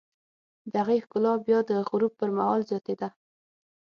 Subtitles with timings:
[0.71, 3.09] د هغې ښکلا بیا د غروب پر مهال زیاتېده.